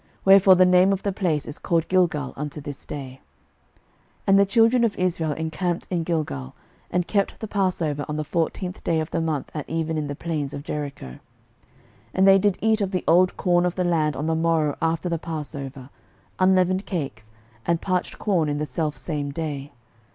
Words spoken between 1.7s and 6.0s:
Gilgal unto this day. 06:005:010 And the children of Israel encamped